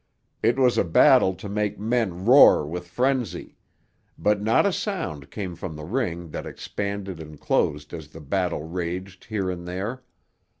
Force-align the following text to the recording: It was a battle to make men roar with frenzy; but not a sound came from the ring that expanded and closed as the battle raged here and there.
It 0.41 0.57
was 0.57 0.79
a 0.79 0.83
battle 0.83 1.35
to 1.35 1.47
make 1.47 1.79
men 1.79 2.25
roar 2.25 2.65
with 2.65 2.87
frenzy; 2.87 3.55
but 4.17 4.41
not 4.41 4.65
a 4.65 4.73
sound 4.73 5.29
came 5.29 5.55
from 5.55 5.75
the 5.75 5.83
ring 5.85 6.29
that 6.31 6.47
expanded 6.47 7.19
and 7.19 7.39
closed 7.39 7.93
as 7.93 8.07
the 8.07 8.19
battle 8.19 8.63
raged 8.63 9.25
here 9.25 9.51
and 9.51 9.67
there. 9.67 10.01